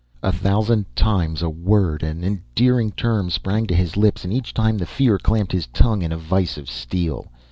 [0.23, 4.79] A thousand times, a word, an endearing term, sprang to his lips, and each time
[4.79, 7.31] the fear clamped his tongue in a vise of steel.